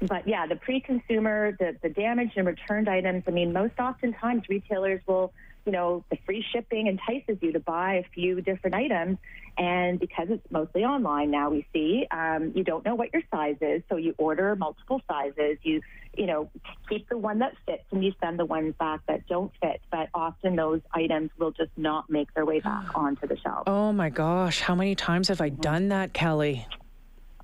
but 0.00 0.28
yeah, 0.28 0.46
the 0.46 0.56
pre-consumer, 0.56 1.56
the 1.58 1.76
the 1.82 1.88
damaged 1.88 2.34
and 2.36 2.46
returned 2.46 2.88
items. 2.88 3.24
I 3.26 3.30
mean, 3.30 3.52
most 3.52 3.78
oftentimes 3.78 4.48
retailers 4.48 5.00
will 5.06 5.32
you 5.64 5.72
know, 5.72 6.04
the 6.10 6.18
free 6.26 6.44
shipping 6.52 6.86
entices 6.86 7.38
you 7.40 7.52
to 7.52 7.60
buy 7.60 7.94
a 7.94 8.04
few 8.14 8.40
different 8.40 8.74
items. 8.74 9.18
And 9.58 10.00
because 10.00 10.28
it's 10.30 10.46
mostly 10.50 10.84
online 10.84 11.30
now, 11.30 11.50
we 11.50 11.66
see 11.72 12.06
um, 12.10 12.52
you 12.54 12.64
don't 12.64 12.84
know 12.84 12.94
what 12.94 13.12
your 13.12 13.22
size 13.30 13.56
is, 13.60 13.82
so 13.88 13.96
you 13.96 14.14
order 14.16 14.56
multiple 14.56 15.00
sizes. 15.06 15.58
You, 15.62 15.82
you 16.16 16.26
know, 16.26 16.50
keep 16.88 17.08
the 17.08 17.18
one 17.18 17.40
that 17.40 17.52
fits, 17.66 17.84
and 17.90 18.02
you 18.02 18.12
send 18.22 18.38
the 18.38 18.46
ones 18.46 18.74
back 18.78 19.00
that 19.08 19.26
don't 19.26 19.52
fit. 19.60 19.82
But 19.90 20.08
often 20.14 20.56
those 20.56 20.80
items 20.92 21.30
will 21.38 21.50
just 21.50 21.70
not 21.76 22.08
make 22.08 22.32
their 22.34 22.46
way 22.46 22.60
back 22.60 22.86
onto 22.94 23.26
the 23.26 23.36
shelf. 23.36 23.64
Oh 23.66 23.92
my 23.92 24.08
gosh, 24.08 24.60
how 24.60 24.74
many 24.74 24.94
times 24.94 25.28
have 25.28 25.40
I 25.40 25.50
done 25.50 25.88
that, 25.88 26.14
Kelly? 26.14 26.66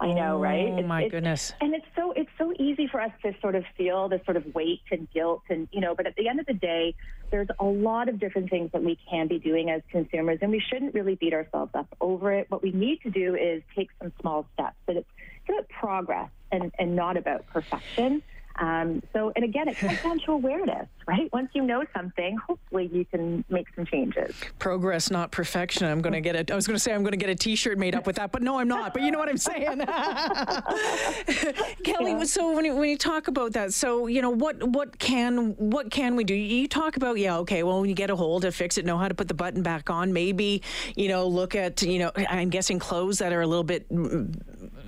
I 0.01 0.13
know, 0.13 0.39
right? 0.39 0.69
Oh 0.69 0.83
my 0.83 1.03
it's, 1.03 1.11
goodness! 1.11 1.53
And 1.61 1.75
it's 1.75 1.87
so 1.97 2.13
it's 2.13 2.31
so 2.39 2.53
easy 2.59 2.87
for 2.87 3.01
us 3.01 3.11
to 3.23 3.35
sort 3.41 3.55
of 3.55 3.65
feel 3.77 4.09
this 4.09 4.25
sort 4.25 4.37
of 4.37 4.55
weight 4.55 4.83
and 4.91 5.11
guilt, 5.13 5.43
and 5.49 5.69
you 5.73 5.81
know. 5.81 5.95
But 5.95 6.07
at 6.07 6.15
the 6.17 6.29
end 6.29 6.39
of 6.39 6.47
the 6.47 6.55
day, 6.55 6.95
there's 7.31 7.49
a 7.59 7.65
lot 7.65 8.09
of 8.09 8.21
different 8.21 8.51
things 8.51 8.71
that 8.73 8.83
we 8.83 8.99
can 9.11 9.27
be 9.27 9.39
doing 9.39 9.71
as 9.71 9.83
consumers, 9.91 10.39
and 10.41 10.51
we 10.51 10.61
shouldn't 10.61 10.95
really 10.95 11.17
beat 11.17 11.33
ourselves 11.33 11.73
up 11.75 11.89
over 12.01 12.33
it. 12.33 12.51
What 12.51 12.63
we 12.63 12.71
need 12.71 13.03
to 13.03 13.11
do 13.11 13.35
is 13.35 13.63
take 13.75 13.91
some 14.01 14.13
small 14.21 14.47
steps. 14.55 14.77
But 14.87 14.97
it's 14.97 15.11
about 15.49 15.69
progress 15.69 16.31
and, 16.53 16.73
and 16.79 16.95
not 16.95 17.17
about 17.17 17.47
perfection. 17.47 18.23
Um, 18.59 19.03
so, 19.13 19.33
and 19.37 19.45
again, 19.45 19.69
it 19.69 19.77
comes 19.77 20.03
down 20.03 20.19
to 20.21 20.33
awareness, 20.33 20.89
right? 21.07 21.33
Once 21.33 21.51
you 21.55 21.63
know 21.63 21.85
something, 21.95 22.37
hopefully 22.37 22.91
you 22.93 23.05
can 23.05 23.45
make 23.49 23.67
some 23.77 23.87
changes. 23.87 24.35
Progress, 24.59 25.11
not 25.11 25.31
perfection. 25.31 25.87
I'm 25.87 26.01
going 26.01 26.13
to 26.13 26.21
get 26.21 26.35
it. 26.35 26.51
I 26.51 26.57
was 26.57 26.67
going 26.67 26.75
to 26.75 26.81
say 26.81 26.93
I'm 26.93 27.03
going 27.03 27.13
to 27.13 27.19
get 27.19 27.31
a 27.31 27.37
T-shirt 27.37 27.79
made 27.79 27.95
up 27.95 28.07
with 28.07 28.17
that, 28.17 28.33
but 28.33 28.43
no, 28.43 28.59
I'm 28.59 28.67
not. 28.67 28.93
But 28.93 29.03
you 29.03 29.13
know 29.13 29.19
what 29.19 29.29
I'm 29.29 29.37
saying, 29.37 29.79
Kelly. 31.85 32.13
Yeah. 32.13 32.25
So 32.25 32.53
when 32.53 32.65
you, 32.65 32.75
when 32.75 32.91
you 32.91 32.99
talk 32.99 33.29
about 33.29 33.53
that, 33.53 33.73
so 33.73 34.09
you 34.09 34.23
know 34.23 34.31
what 34.31 34.63
what 34.63 34.99
can 34.99 35.55
what 35.59 35.91
can 35.91 36.17
we 36.17 36.25
do? 36.25 36.35
You 36.35 36.67
talk 36.67 36.97
about 36.97 37.19
yeah, 37.19 37.37
okay. 37.39 37.63
Well, 37.63 37.81
when 37.81 37.89
you 37.89 37.95
get 37.95 38.11
a 38.11 38.17
hold 38.17 38.43
to 38.43 38.51
fix 38.51 38.77
it, 38.77 38.85
know 38.85 38.99
how 38.99 39.09
to 39.09 39.15
put 39.15 39.29
the 39.29 39.35
button 39.35 39.63
back 39.63 39.91
on. 39.91 40.13
Maybe 40.13 40.63
you 40.97 41.09
know 41.09 41.29
look 41.29 41.55
at 41.55 41.83
you 41.83 42.01
know 42.01 42.11
I'm 42.17 42.51
guessing 42.51 42.79
clothes 42.79 43.19
that 43.19 43.33
are 43.33 43.43
a 43.43 43.47
little 43.47 43.65
bit 43.65 43.87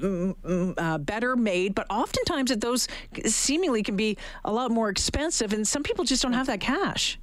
uh, 0.03 0.99
better 0.99 1.37
made, 1.37 1.75
but 1.75 1.87
oftentimes 1.91 2.51
that 2.51 2.61
those 2.61 2.89
seemingly 3.27 3.83
can 3.83 3.97
be 3.97 4.17
a 4.45 4.53
lot 4.53 4.71
more 4.71 4.89
expensive, 4.89 5.53
and 5.53 5.67
some 5.67 5.83
people 5.83 6.05
just 6.05 6.23
don't 6.23 6.33
have 6.33 6.47
that 6.47 6.61
cash. 6.61 7.19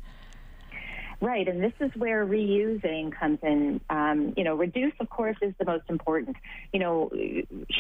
Right, 1.20 1.48
and 1.48 1.64
this 1.64 1.74
is 1.80 1.90
where 1.96 2.26
reusing 2.28 3.12
comes 3.12 3.40
in. 3.42 3.82
Um, 3.90 4.34
you 4.38 4.44
know, 4.44 4.56
reduce, 4.56 4.94
of 5.00 5.10
course, 5.10 5.38
is 5.42 5.54
the 5.58 5.66
most 5.66 5.86
important. 5.90 6.38
You 6.72 6.80
know, 6.80 7.12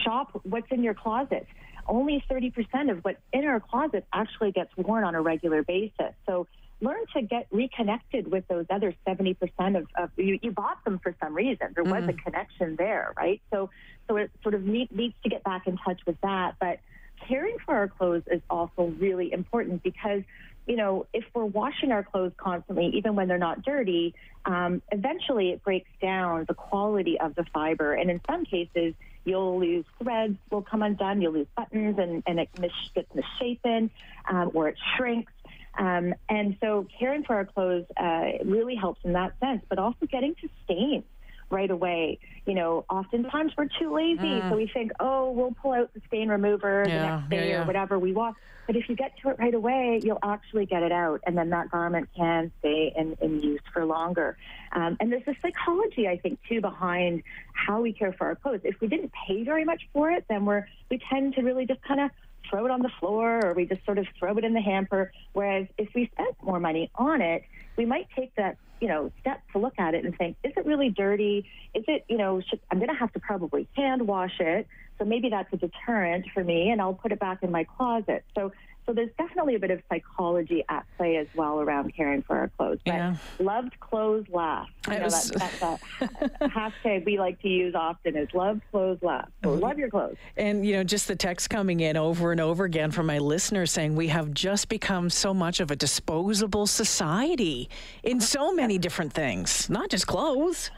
shop 0.04 0.40
what's 0.44 0.72
in 0.72 0.82
your 0.82 0.96
closet. 0.96 1.46
Only 1.88 2.24
30% 2.30 2.92
of 2.92 3.04
what's 3.04 3.20
in 3.32 3.46
our 3.46 3.60
closet 3.60 4.06
actually 4.12 4.52
gets 4.52 4.76
worn 4.76 5.04
on 5.04 5.14
a 5.14 5.22
regular 5.22 5.64
basis. 5.64 6.14
So 6.26 6.48
learn 6.80 7.06
to 7.16 7.22
get 7.22 7.48
reconnected 7.52 8.30
with 8.30 8.48
those 8.48 8.66
other 8.70 8.94
70% 9.08 9.36
of, 9.78 9.88
of 9.98 10.12
you, 10.16 10.40
you 10.42 10.52
bought 10.52 10.84
them 10.86 11.00
for 11.00 11.16
some 11.22 11.34
reason. 11.34 11.74
There 11.74 11.84
was 11.84 12.04
mm. 12.04 12.10
a 12.10 12.14
connection 12.14 12.76
there, 12.76 13.14
right? 13.18 13.42
So, 13.52 13.70
so 14.08 14.18
it 14.18 14.32
sort 14.44 14.54
of 14.54 14.64
need, 14.64 14.92
needs 14.92 15.16
to 15.24 15.30
get 15.30 15.44
back 15.44 15.68
in 15.68 15.78
touch 15.78 16.00
with 16.06 16.20
that. 16.22 16.56
But 16.60 16.80
caring 17.28 17.58
for 17.66 17.76
our 17.76 17.88
clothes 17.88 18.24
is 18.28 18.42
also 18.50 18.94
really 19.00 19.34
important 19.34 19.82
because, 19.82 20.22
you 20.68 20.76
know, 20.76 21.08
if 21.14 21.26
we're 21.34 21.46
washing 21.46 21.92
our 21.92 22.04
clothes 22.04 22.34
constantly, 22.38 22.88
even 22.96 23.16
when 23.16 23.28
they're 23.28 23.40
not 23.40 23.64
dirty, 23.64 24.14
um, 24.46 24.82
eventually 24.92 25.52
it 25.52 25.64
breaks 25.64 25.90
down 26.00 26.46
the 26.48 26.54
quality 26.54 27.20
of 27.20 27.34
the 27.34 27.46
fiber. 27.54 27.94
And 27.94 28.12
in 28.12 28.22
some 28.30 28.46
cases, 28.46 28.94
you'll 29.28 29.60
lose 29.60 29.86
threads 30.02 30.38
will 30.50 30.62
come 30.62 30.82
undone, 30.82 31.22
you'll 31.22 31.34
lose 31.34 31.48
buttons, 31.56 32.00
and, 32.00 32.24
and 32.26 32.40
it 32.40 32.50
mis- 32.60 32.72
gets 32.96 33.14
misshapen 33.14 33.92
um, 34.30 34.52
or 34.54 34.70
it 34.70 34.78
shrinks. 34.96 35.34
Um, 35.78 36.14
and 36.28 36.58
so 36.62 36.88
caring 37.00 37.24
for 37.24 37.36
our 37.36 37.46
clothes 37.46 37.86
uh, 37.98 38.44
really 38.44 38.76
helps 38.76 39.02
in 39.04 39.14
that 39.14 39.34
sense, 39.40 39.64
but 39.70 39.80
also 39.80 40.06
getting 40.08 40.36
to 40.36 40.50
stains 40.66 41.04
right 41.50 41.70
away. 41.70 42.20
You 42.46 42.56
know, 42.56 42.86
oftentimes 42.90 43.54
we're 43.58 43.70
too 43.80 43.94
lazy, 43.94 44.22
mm. 44.22 44.50
so 44.50 44.56
we 44.56 44.68
think, 44.68 44.92
oh, 45.00 45.32
we'll 45.32 45.56
pull 45.62 45.74
out 45.74 45.94
the 45.94 46.02
stain 46.08 46.30
remover 46.30 46.84
yeah, 46.88 46.94
the 46.94 47.08
next 47.08 47.30
day 47.30 47.50
yeah, 47.50 47.56
yeah. 47.56 47.64
or 47.64 47.66
whatever 47.66 48.00
we 48.00 48.12
want. 48.12 48.36
But 48.66 48.76
if 48.76 48.90
you 48.90 48.96
get 48.98 49.14
to 49.22 49.30
it 49.30 49.40
right 49.40 49.54
away, 49.54 50.02
you'll 50.04 50.20
actually 50.22 50.66
get 50.66 50.84
it 50.84 50.92
out, 50.92 51.22
and 51.26 51.38
then 51.38 51.52
that 51.52 51.72
garment 51.72 52.10
can 52.16 52.52
stay 52.60 52.94
in, 52.96 53.18
in 53.22 53.42
use 53.42 53.62
for 53.74 53.86
longer. 53.86 54.38
Um, 54.74 54.98
and 55.00 55.10
there's 55.10 55.26
a 55.26 55.36
psychology, 55.42 56.06
I 56.08 56.18
think, 56.18 56.40
too, 56.50 56.60
behind 56.60 57.24
how 57.54 57.80
we 57.80 57.94
care 57.94 58.12
for 58.12 58.28
our 58.28 58.36
clothes. 58.36 58.62
If 58.66 58.82
we 58.82 58.90
didn't 58.90 59.14
pay 59.26 59.44
very 59.44 59.64
much 59.64 59.88
for 59.94 60.12
it, 60.12 60.26
then 60.28 60.46
we're 60.46 60.68
we 60.90 61.00
tend 61.10 61.36
to 61.36 61.42
really 61.44 61.66
just 61.66 61.82
kind 61.82 62.02
of 62.02 62.12
throw 62.50 62.66
it 62.66 62.72
on 62.72 62.82
the 62.82 62.92
floor 63.00 63.46
or 63.46 63.54
we 63.54 63.66
just 63.66 63.84
sort 63.86 63.98
of 63.98 64.08
throw 64.18 64.38
it 64.38 64.44
in 64.44 64.54
the 64.54 64.62
hamper. 64.62 65.12
Whereas 65.34 65.68
if 65.78 65.90
we 65.94 66.10
spent 66.14 66.36
more 66.42 66.60
money 66.60 66.90
on 66.96 67.22
it, 67.22 67.44
we 67.78 67.86
might 67.86 68.08
take 68.16 68.36
that 68.36 68.58
you 68.82 68.88
know 68.88 69.12
step 69.22 69.42
to 69.54 69.60
look 69.60 69.74
at 69.78 69.94
it 69.94 70.06
and 70.06 70.16
think, 70.18 70.38
is 70.44 70.54
it 70.56 70.66
really 70.66 70.90
dirty? 70.90 71.46
Is 71.74 71.84
it 71.88 72.06
you 72.08 72.18
know 72.18 72.42
should, 72.42 72.60
I'm 72.72 72.80
going 72.80 72.90
to 72.90 72.96
have 72.96 73.14
to 73.14 73.20
probably 73.20 73.68
hand 73.76 74.08
wash 74.08 74.40
it. 74.40 74.68
So 75.00 75.06
maybe 75.06 75.30
that's 75.30 75.52
a 75.54 75.58
deterrent 75.58 76.26
for 76.34 76.44
me, 76.44 76.72
and 76.72 76.82
I'll 76.82 76.94
put 76.94 77.12
it 77.12 77.20
back 77.20 77.44
in 77.44 77.52
my 77.52 77.66
closet. 77.66 78.26
So 78.36 78.52
so 78.88 78.94
there's 78.94 79.12
definitely 79.18 79.56
a 79.56 79.60
bit 79.60 79.70
of 79.70 79.82
psychology 79.90 80.64
at 80.70 80.86
play 80.96 81.18
as 81.18 81.28
well 81.36 81.60
around 81.60 81.94
caring 81.94 82.22
for 82.22 82.38
our 82.38 82.48
clothes. 82.58 82.80
But 82.86 82.94
yeah. 82.94 83.16
loved 83.38 83.78
clothes 83.82 84.26
last. 84.32 84.72
You 84.88 85.00
know, 85.00 85.04
was... 85.04 85.30
that, 85.32 85.82
hashtag 86.42 87.06
we 87.06 87.20
like 87.20 87.42
to 87.42 87.50
use 87.50 87.76
often 87.76 88.16
is 88.16 88.30
loved 88.34 88.62
clothes 88.72 89.00
last. 89.02 89.30
So 89.44 89.50
mm-hmm. 89.50 89.60
love 89.62 89.78
your 89.78 89.90
clothes. 89.90 90.16
And, 90.38 90.66
you 90.66 90.74
know, 90.74 90.86
just 90.86 91.10
the 91.10 91.18
text 91.18 91.50
coming 91.50 91.82
in 91.82 91.98
over 91.98 92.32
and 92.32 92.40
over 92.40 92.64
again 92.64 92.92
from 92.92 93.08
my 93.08 93.18
listeners 93.18 93.74
saying 93.74 93.98
we 93.98 94.08
have 94.08 94.34
just 94.34 94.70
become 94.70 95.10
so 95.10 95.34
much 95.34 95.60
of 95.60 95.70
a 95.70 95.76
disposable 95.76 96.66
society 96.66 97.70
in 98.04 98.22
so 98.22 98.54
many 98.54 98.78
different 98.78 99.12
things, 99.12 99.70
not 99.70 99.90
just 99.90 100.08
clothes. 100.08 100.72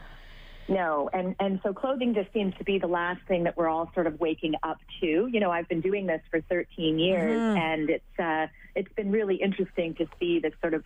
No, 0.70 1.10
and 1.12 1.34
and 1.40 1.58
so 1.64 1.74
clothing 1.74 2.14
just 2.14 2.32
seems 2.32 2.54
to 2.58 2.64
be 2.64 2.78
the 2.78 2.86
last 2.86 3.20
thing 3.26 3.42
that 3.42 3.56
we're 3.56 3.68
all 3.68 3.90
sort 3.92 4.06
of 4.06 4.20
waking 4.20 4.54
up 4.62 4.78
to. 5.00 5.26
You 5.26 5.40
know, 5.40 5.50
I've 5.50 5.68
been 5.68 5.80
doing 5.80 6.06
this 6.06 6.22
for 6.30 6.40
13 6.42 6.96
years, 6.96 7.40
mm-hmm. 7.40 7.58
and 7.58 7.90
it's 7.90 8.18
uh, 8.20 8.46
it's 8.76 8.92
been 8.92 9.10
really 9.10 9.34
interesting 9.34 9.94
to 9.96 10.06
see 10.20 10.38
this 10.38 10.52
sort 10.60 10.74
of 10.74 10.84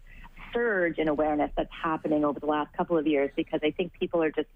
surge 0.55 0.99
in 0.99 1.09
awareness 1.09 1.51
that's 1.55 1.71
happening 1.71 2.25
over 2.25 2.41
the 2.41 2.47
last 2.47 2.75
couple 2.75 2.97
of 2.97 3.07
years 3.07 3.31
because 3.37 3.61
I 3.63 3.73
think 3.73 3.93
people 3.93 4.23
are 4.23 4.31
just 4.31 4.49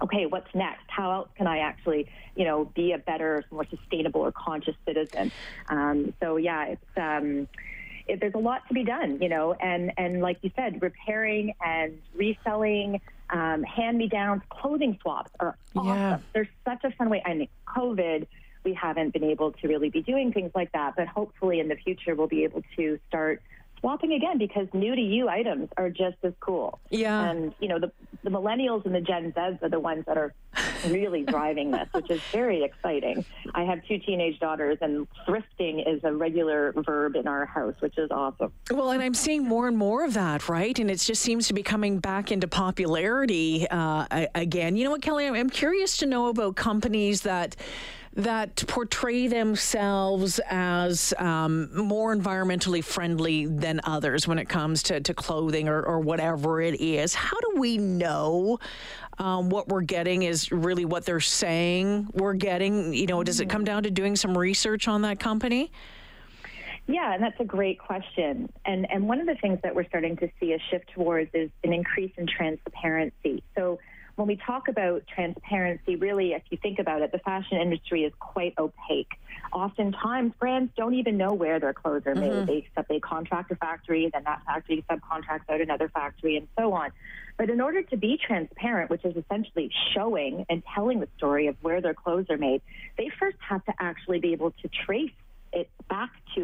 okay, 0.00 0.24
what's 0.24 0.52
next? 0.54 0.84
How 0.88 1.12
else 1.12 1.28
can 1.36 1.46
I 1.46 1.58
actually, 1.58 2.08
you 2.34 2.46
know, 2.46 2.64
be 2.64 2.92
a 2.92 2.98
better, 2.98 3.44
more 3.50 3.66
sustainable 3.68 4.22
or 4.22 4.32
conscious 4.32 4.76
citizen? 4.86 5.30
Um, 5.68 6.14
so 6.20 6.36
yeah, 6.36 6.64
it's. 6.68 6.96
Um, 6.96 7.48
it, 8.08 8.18
there's 8.18 8.34
a 8.34 8.38
lot 8.38 8.66
to 8.66 8.74
be 8.74 8.82
done, 8.82 9.20
you 9.20 9.28
know, 9.28 9.52
and, 9.52 9.92
and 9.96 10.20
like 10.20 10.38
you 10.42 10.50
said, 10.56 10.82
repairing 10.82 11.54
and 11.64 12.00
reselling 12.14 13.00
um, 13.32 13.62
hand-me-downs, 13.62 14.42
clothing 14.50 14.98
swaps 15.00 15.30
are 15.40 15.56
awesome. 15.74 15.88
Yeah. 15.88 16.18
They're 16.32 16.48
such 16.64 16.84
a 16.84 16.90
fun 16.92 17.10
way. 17.10 17.22
I 17.24 17.34
mean, 17.34 17.48
COVID, 17.66 18.26
we 18.64 18.74
haven't 18.74 19.12
been 19.12 19.24
able 19.24 19.52
to 19.52 19.68
really 19.68 19.88
be 19.88 20.02
doing 20.02 20.32
things 20.32 20.50
like 20.54 20.72
that, 20.72 20.94
but 20.96 21.08
hopefully 21.08 21.60
in 21.60 21.68
the 21.68 21.76
future 21.76 22.14
we'll 22.14 22.26
be 22.26 22.44
able 22.44 22.62
to 22.76 22.98
start 23.08 23.42
swapping 23.80 24.12
again 24.12 24.38
because 24.38 24.68
new 24.72 24.94
to 24.94 25.00
you 25.00 25.28
items 25.28 25.68
are 25.76 25.90
just 25.90 26.16
as 26.22 26.32
cool. 26.40 26.78
Yeah. 26.90 27.30
And, 27.30 27.54
you 27.60 27.68
know, 27.68 27.78
the, 27.78 27.90
the 28.22 28.30
millennials 28.30 28.84
and 28.84 28.94
the 28.94 29.00
Gen 29.00 29.32
Zs 29.32 29.62
are 29.62 29.68
the 29.68 29.80
ones 29.80 30.04
that 30.06 30.16
are 30.16 30.32
really 30.86 31.22
driving 31.26 31.70
this, 31.70 31.88
which 31.92 32.10
is 32.10 32.20
very 32.32 32.62
exciting. 32.62 33.24
I 33.54 33.64
have 33.64 33.84
two 33.86 33.98
teenage 33.98 34.38
daughters, 34.38 34.78
and 34.80 35.06
thrifting 35.26 35.86
is 35.86 36.02
a 36.04 36.12
regular 36.12 36.72
verb 36.76 37.16
in 37.16 37.26
our 37.26 37.46
house, 37.46 37.74
which 37.80 37.98
is 37.98 38.10
awesome. 38.10 38.52
Well, 38.70 38.90
and 38.90 39.02
I'm 39.02 39.14
seeing 39.14 39.44
more 39.44 39.68
and 39.68 39.76
more 39.76 40.04
of 40.04 40.14
that, 40.14 40.48
right? 40.48 40.78
And 40.78 40.90
it 40.90 40.98
just 40.98 41.22
seems 41.22 41.48
to 41.48 41.54
be 41.54 41.62
coming 41.62 41.98
back 41.98 42.30
into 42.30 42.48
popularity 42.48 43.66
uh, 43.70 44.26
again. 44.34 44.76
You 44.76 44.84
know 44.84 44.90
what, 44.90 45.02
Kelly? 45.02 45.26
I'm 45.26 45.50
curious 45.50 45.96
to 45.98 46.06
know 46.06 46.28
about 46.28 46.56
companies 46.56 47.22
that 47.22 47.56
that 48.14 48.64
portray 48.66 49.28
themselves 49.28 50.40
as 50.50 51.14
um, 51.18 51.70
more 51.76 52.14
environmentally 52.14 52.82
friendly 52.82 53.46
than 53.46 53.80
others 53.84 54.26
when 54.26 54.38
it 54.38 54.48
comes 54.48 54.82
to, 54.82 55.00
to 55.00 55.14
clothing 55.14 55.68
or, 55.68 55.80
or 55.82 56.00
whatever 56.00 56.60
it 56.60 56.80
is. 56.80 57.14
How 57.14 57.38
do 57.38 57.60
we 57.60 57.78
know 57.78 58.58
um, 59.18 59.48
what 59.48 59.68
we're 59.68 59.82
getting 59.82 60.24
is 60.24 60.50
really 60.50 60.84
what 60.84 61.04
they're 61.04 61.20
saying 61.20 62.08
we're 62.12 62.34
getting? 62.34 62.92
You 62.92 63.06
know, 63.06 63.22
does 63.22 63.40
it 63.40 63.48
come 63.48 63.64
down 63.64 63.84
to 63.84 63.90
doing 63.90 64.16
some 64.16 64.36
research 64.36 64.88
on 64.88 65.02
that 65.02 65.20
company? 65.20 65.70
Yeah, 66.88 67.14
and 67.14 67.22
that's 67.22 67.38
a 67.38 67.44
great 67.44 67.78
question. 67.78 68.52
And 68.64 68.90
and 68.90 69.06
one 69.06 69.20
of 69.20 69.26
the 69.26 69.36
things 69.36 69.60
that 69.62 69.76
we're 69.76 69.86
starting 69.86 70.16
to 70.16 70.28
see 70.40 70.54
a 70.54 70.58
shift 70.70 70.90
towards 70.92 71.30
is 71.34 71.50
an 71.62 71.72
increase 71.72 72.10
in 72.16 72.26
transparency. 72.26 73.44
So 73.56 73.78
when 74.16 74.28
we 74.28 74.36
talk 74.36 74.68
about 74.68 75.02
transparency, 75.06 75.96
really, 75.96 76.32
if 76.32 76.42
you 76.50 76.58
think 76.58 76.78
about 76.78 77.02
it, 77.02 77.12
the 77.12 77.18
fashion 77.18 77.58
industry 77.58 78.04
is 78.04 78.12
quite 78.18 78.54
opaque. 78.58 79.12
Oftentimes, 79.52 80.32
brands 80.38 80.72
don't 80.76 80.94
even 80.94 81.16
know 81.16 81.32
where 81.32 81.58
their 81.58 81.72
clothes 81.72 82.02
are 82.06 82.14
made. 82.14 82.30
Mm-hmm. 82.30 82.46
They 82.46 82.58
accept 82.58 82.88
they 82.88 83.00
contract 83.00 83.50
a 83.50 83.56
factory, 83.56 84.10
then 84.12 84.24
that 84.24 84.42
factory 84.44 84.84
subcontracts 84.88 85.48
out 85.48 85.60
another 85.60 85.88
factory, 85.88 86.36
and 86.36 86.48
so 86.58 86.72
on. 86.72 86.90
But 87.36 87.48
in 87.48 87.60
order 87.60 87.82
to 87.82 87.96
be 87.96 88.18
transparent, 88.18 88.90
which 88.90 89.04
is 89.04 89.16
essentially 89.16 89.70
showing 89.94 90.44
and 90.50 90.62
telling 90.74 91.00
the 91.00 91.08
story 91.16 91.46
of 91.46 91.56
where 91.62 91.80
their 91.80 91.94
clothes 91.94 92.26
are 92.28 92.36
made, 92.36 92.60
they 92.98 93.10
first 93.18 93.38
have 93.48 93.64
to 93.64 93.72
actually 93.78 94.20
be 94.20 94.32
able 94.32 94.50
to 94.50 94.68
trace 94.68 95.10
it 95.10 95.14
back 95.14 95.16
to 95.16 95.29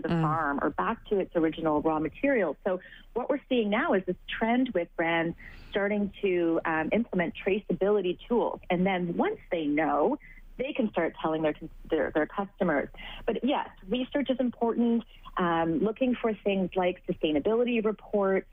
the 0.06 0.14
mm. 0.14 0.22
farm 0.22 0.58
or 0.62 0.70
back 0.70 1.04
to 1.08 1.18
its 1.18 1.34
original 1.36 1.80
raw 1.82 1.98
material. 1.98 2.56
So 2.64 2.80
what 3.14 3.28
we're 3.28 3.40
seeing 3.48 3.70
now 3.70 3.94
is 3.94 4.04
this 4.06 4.16
trend 4.28 4.70
with 4.75 4.88
brands 4.96 5.36
starting 5.70 6.12
to 6.22 6.60
um, 6.64 6.88
implement 6.92 7.34
traceability 7.44 8.18
tools. 8.28 8.60
And 8.70 8.86
then 8.86 9.16
once 9.16 9.38
they 9.50 9.66
know, 9.66 10.18
they 10.58 10.72
can 10.72 10.90
start 10.90 11.14
telling 11.20 11.42
their, 11.42 11.54
their, 11.90 12.10
their 12.14 12.26
customers. 12.26 12.88
But 13.26 13.44
yes, 13.44 13.68
research 13.88 14.30
is 14.30 14.38
important. 14.40 15.04
Um, 15.36 15.80
looking 15.80 16.14
for 16.14 16.32
things 16.32 16.70
like 16.76 17.02
sustainability 17.06 17.84
reports, 17.84 18.48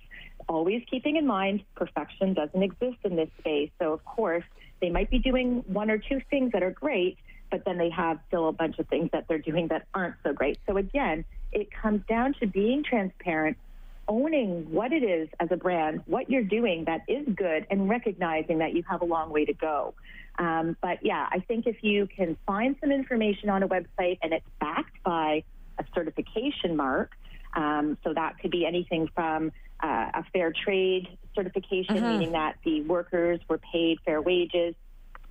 always 0.49 0.83
keeping 0.89 1.15
in 1.15 1.25
mind 1.25 1.63
perfection 1.75 2.33
doesn't 2.33 2.61
exist 2.61 2.97
in 3.05 3.15
this 3.15 3.29
space. 3.39 3.69
So 3.79 3.93
of 3.93 4.03
course, 4.03 4.43
they 4.81 4.89
might 4.89 5.09
be 5.09 5.19
doing 5.19 5.63
one 5.67 5.89
or 5.89 5.97
two 5.97 6.19
things 6.29 6.51
that 6.51 6.61
are 6.61 6.71
great, 6.71 7.17
but 7.49 7.63
then 7.63 7.77
they 7.77 7.89
have 7.91 8.19
still 8.27 8.49
a 8.49 8.51
bunch 8.51 8.79
of 8.79 8.87
things 8.89 9.09
that 9.13 9.29
they're 9.29 9.37
doing 9.37 9.69
that 9.69 9.87
aren't 9.93 10.15
so 10.23 10.33
great. 10.33 10.57
So 10.67 10.75
again, 10.75 11.23
it 11.53 11.69
comes 11.71 12.01
down 12.07 12.33
to 12.39 12.47
being 12.47 12.83
transparent, 12.83 13.57
owning 14.07 14.71
what 14.71 14.91
it 14.91 15.03
is 15.03 15.29
as 15.39 15.49
a 15.51 15.57
brand, 15.57 16.01
what 16.05 16.29
you're 16.29 16.43
doing 16.43 16.85
that 16.85 17.01
is 17.07 17.25
good, 17.35 17.65
and 17.69 17.89
recognizing 17.89 18.57
that 18.59 18.73
you 18.73 18.83
have 18.89 19.01
a 19.01 19.05
long 19.05 19.31
way 19.31 19.45
to 19.45 19.53
go. 19.53 19.93
Um, 20.39 20.75
but 20.81 20.99
yeah, 21.03 21.27
I 21.31 21.39
think 21.39 21.67
if 21.67 21.83
you 21.83 22.07
can 22.07 22.37
find 22.45 22.75
some 22.81 22.91
information 22.91 23.49
on 23.49 23.63
a 23.63 23.67
website 23.67 24.17
and 24.21 24.33
it's 24.33 24.45
backed 24.59 25.01
by 25.03 25.43
a 25.77 25.85
certification 25.93 26.75
mark, 26.75 27.11
um, 27.55 27.97
so 28.03 28.13
that 28.13 28.39
could 28.39 28.51
be 28.51 28.65
anything 28.65 29.09
from 29.13 29.51
uh, 29.81 30.09
a 30.13 30.23
fair 30.33 30.51
trade 30.51 31.07
certification, 31.35 31.97
uh-huh. 31.97 32.11
meaning 32.13 32.31
that 32.31 32.55
the 32.63 32.81
workers 32.81 33.39
were 33.47 33.59
paid 33.59 33.99
fair 34.05 34.21
wages. 34.21 34.75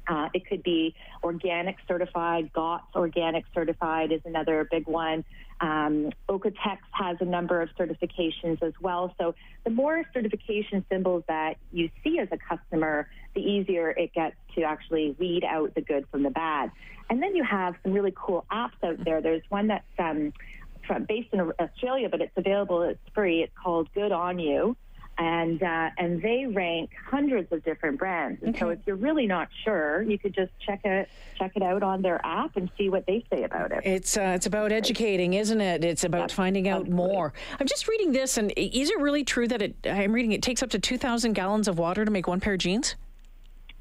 Uh, 0.09 0.29
it 0.35 0.47
could 0.47 0.63
be 0.63 0.95
organic 1.23 1.77
certified, 1.87 2.53
GOTS 2.53 2.85
organic 2.95 3.45
certified 3.55 4.13
is 4.13 4.21
another 4.25 4.67
big 4.71 4.87
one. 4.87 5.25
Um, 5.61 6.11
OEKO-TEX 6.29 6.81
has 6.91 7.17
a 7.21 7.25
number 7.25 7.63
of 7.63 7.69
certifications 7.79 8.63
as 8.63 8.73
well. 8.81 9.15
So 9.19 9.35
the 9.65 9.71
more 9.71 10.03
certification 10.13 10.85
symbols 10.91 11.23
that 11.29 11.55
you 11.73 11.89
see 12.03 12.19
as 12.19 12.29
a 12.33 12.39
customer, 12.39 13.09
the 13.35 13.41
easier 13.41 13.91
it 13.91 14.13
gets 14.13 14.35
to 14.57 14.63
actually 14.63 15.15
weed 15.21 15.45
out 15.45 15.75
the 15.75 15.81
good 15.81 16.05
from 16.11 16.25
the 16.25 16.31
bad. 16.31 16.73
And 17.09 17.23
then 17.23 17.37
you 17.37 17.45
have 17.45 17.75
some 17.83 17.93
really 17.93 18.13
cool 18.15 18.45
apps 18.51 18.83
out 18.83 19.05
there. 19.05 19.21
There's 19.21 19.43
one 19.51 19.69
that's 19.69 19.85
um, 19.99 20.33
from, 20.87 21.05
based 21.05 21.29
in 21.33 21.41
Australia, 21.61 22.09
but 22.09 22.21
it's 22.21 22.37
available. 22.37 22.83
It's 22.83 22.99
free. 23.15 23.43
It's 23.43 23.53
called 23.63 23.89
Good 23.95 24.13
on 24.13 24.39
You, 24.39 24.77
and 25.23 25.63
uh, 25.63 25.91
and 25.99 26.21
they 26.21 26.47
rank 26.47 26.91
hundreds 27.09 27.53
of 27.53 27.65
different 27.65 27.99
brands. 27.99 28.43
And 28.43 28.51
okay. 28.51 28.59
so, 28.59 28.69
if 28.71 28.81
you're 28.87 28.97
really 28.97 29.27
not 29.27 29.49
sure, 29.65 30.03
you 30.03 30.19
could 30.19 30.35
just 30.35 30.51
check 30.67 30.81
it 30.85 31.09
check 31.39 31.53
it 31.55 31.63
out 31.63 31.83
on 31.83 32.03
their 32.03 32.25
app 32.25 32.57
and 32.57 32.69
see 32.77 32.89
what 32.89 33.07
they 33.07 33.25
say 33.33 33.45
about 33.45 33.71
it. 33.71 33.83
It's 33.85 34.17
uh, 34.17 34.33
it's 34.35 34.47
about 34.47 34.73
educating, 34.73 35.35
isn't 35.35 35.61
it? 35.61 35.85
It's 35.85 36.03
about 36.03 36.33
finding 36.33 36.69
out 36.69 36.83
absolutely. 36.83 37.15
more. 37.15 37.33
I'm 37.61 37.67
just 37.67 37.87
reading 37.87 38.13
this, 38.13 38.37
and 38.37 38.53
is 38.57 38.91
it 38.91 38.99
really 38.99 39.23
true 39.23 39.47
that 39.47 39.63
it? 39.63 39.77
I'm 39.85 40.13
reading 40.13 40.33
it 40.33 40.43
takes 40.43 40.63
up 40.63 40.71
to 40.71 40.79
2,000 40.79 41.35
gallons 41.35 41.69
of 41.69 41.79
water 41.79 42.05
to 42.05 42.11
make 42.11 42.27
one 42.27 42.41
pair 42.41 42.55
of 42.55 42.59
jeans? 42.59 42.97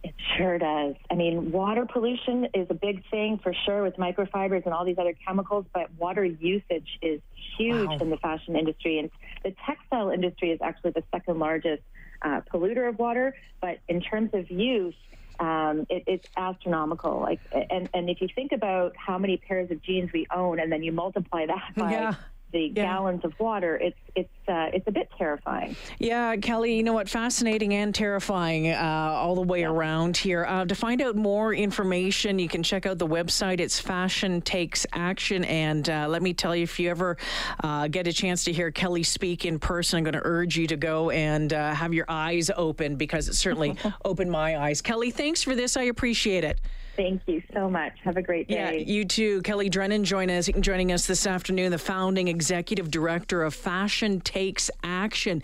It 0.03 0.15
sure 0.35 0.57
does. 0.57 0.95
I 1.11 1.15
mean, 1.15 1.51
water 1.51 1.85
pollution 1.85 2.47
is 2.55 2.65
a 2.71 2.73
big 2.73 3.03
thing 3.11 3.39
for 3.43 3.53
sure 3.65 3.83
with 3.83 3.97
microfibers 3.97 4.65
and 4.65 4.73
all 4.73 4.83
these 4.83 4.97
other 4.97 5.13
chemicals, 5.27 5.65
but 5.73 5.93
water 5.99 6.25
usage 6.25 6.97
is 7.03 7.21
huge 7.57 7.87
wow. 7.87 7.97
in 7.99 8.09
the 8.09 8.17
fashion 8.17 8.55
industry. 8.55 8.97
And 8.97 9.11
the 9.43 9.53
textile 9.65 10.09
industry 10.09 10.51
is 10.51 10.59
actually 10.61 10.91
the 10.91 11.03
second 11.11 11.39
largest 11.39 11.83
uh, 12.21 12.41
polluter 12.53 12.87
of 12.87 12.99
water. 12.99 13.35
But 13.61 13.79
in 13.87 14.01
terms 14.01 14.31
of 14.33 14.49
use, 14.49 14.95
um, 15.39 15.85
it, 15.89 16.03
it's 16.07 16.27
astronomical. 16.37 17.19
Like, 17.19 17.39
and, 17.51 17.89
and 17.93 18.09
if 18.09 18.21
you 18.21 18.27
think 18.33 18.51
about 18.51 18.95
how 18.95 19.17
many 19.17 19.37
pairs 19.37 19.71
of 19.71 19.81
jeans 19.81 20.11
we 20.13 20.27
own, 20.33 20.59
and 20.59 20.71
then 20.71 20.83
you 20.83 20.91
multiply 20.91 21.45
that 21.47 21.71
by 21.75 21.91
yeah 21.91 22.15
the 22.51 22.71
yeah. 22.75 22.83
gallons 22.83 23.23
of 23.23 23.37
water, 23.39 23.77
it's 23.77 23.97
it's 24.15 24.29
uh, 24.47 24.69
it's 24.73 24.87
a 24.87 24.91
bit 24.91 25.09
terrifying. 25.17 25.75
Yeah, 25.99 26.35
Kelly, 26.35 26.75
you 26.75 26.83
know 26.83 26.93
what? 26.93 27.09
Fascinating 27.09 27.73
and 27.73 27.93
terrifying 27.95 28.69
uh, 28.69 28.77
all 29.15 29.35
the 29.35 29.41
way 29.41 29.61
yeah. 29.61 29.69
around 29.69 30.17
here. 30.17 30.45
Uh, 30.45 30.65
to 30.65 30.75
find 30.75 31.01
out 31.01 31.15
more 31.15 31.53
information, 31.53 32.39
you 32.39 32.49
can 32.49 32.63
check 32.63 32.85
out 32.85 32.97
the 32.97 33.07
website. 33.07 33.59
It's 33.59 33.79
Fashion 33.79 34.41
Takes 34.41 34.85
Action, 34.93 35.43
and 35.45 35.89
uh, 35.89 36.07
let 36.09 36.21
me 36.21 36.33
tell 36.33 36.55
you, 36.55 36.63
if 36.63 36.79
you 36.79 36.89
ever 36.89 37.17
uh, 37.63 37.87
get 37.87 38.07
a 38.07 38.13
chance 38.13 38.43
to 38.45 38.53
hear 38.53 38.71
Kelly 38.71 39.03
speak 39.03 39.45
in 39.45 39.59
person, 39.59 39.97
I'm 39.97 40.03
going 40.03 40.13
to 40.13 40.21
urge 40.23 40.57
you 40.57 40.67
to 40.67 40.77
go 40.77 41.09
and 41.09 41.53
uh, 41.53 41.73
have 41.73 41.93
your 41.93 42.05
eyes 42.07 42.51
open 42.55 42.95
because 42.95 43.29
it 43.29 43.35
certainly 43.35 43.77
opened 44.05 44.31
my 44.31 44.57
eyes. 44.57 44.81
Kelly, 44.81 45.11
thanks 45.11 45.43
for 45.43 45.55
this. 45.55 45.77
I 45.77 45.83
appreciate 45.83 46.43
it. 46.43 46.59
Thank 47.01 47.23
you 47.25 47.41
so 47.51 47.67
much. 47.67 47.93
Have 48.03 48.17
a 48.17 48.21
great 48.21 48.47
day. 48.47 48.53
Yeah, 48.53 48.71
you 48.71 49.05
too. 49.05 49.41
Kelly 49.41 49.69
Drennan 49.69 50.03
join 50.03 50.29
us, 50.29 50.47
joining 50.59 50.91
us 50.91 51.07
this 51.07 51.25
afternoon, 51.25 51.71
the 51.71 51.79
founding 51.79 52.27
executive 52.27 52.91
director 52.91 53.41
of 53.41 53.55
Fashion 53.55 54.21
Takes 54.21 54.69
Action. 54.83 55.41